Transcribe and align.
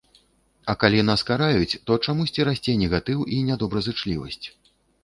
А 0.73 0.75
калі 0.83 1.03
нас 1.09 1.25
караюць, 1.29 1.79
то 1.91 1.99
чамусьці 2.05 2.49
расце 2.51 2.77
негатыў 2.83 3.19
і 3.39 3.47
нядобразычлівасць. 3.53 4.45